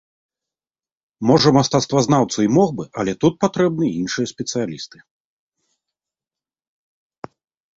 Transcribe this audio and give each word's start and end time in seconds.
Можа 1.31 1.49
мастацтвазнаўца 1.57 2.39
і 2.47 2.49
мог 2.57 2.69
бы, 2.79 2.83
але 3.03 3.13
тут 3.25 3.33
патрэбны 3.45 3.85
іншыя 3.99 4.33
спецыялісты. 4.33 5.05